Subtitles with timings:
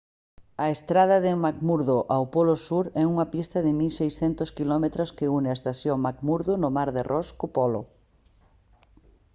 [0.63, 4.85] a estrada de mcmurdo ao polo sur é unha pista de 1600 km
[5.17, 7.81] que une a estación mcmurdo no mar de ross co polo